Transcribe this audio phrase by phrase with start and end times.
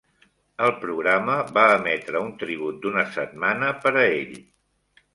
[0.67, 4.39] El programa va emetre un tribut d'una setmana per a ell.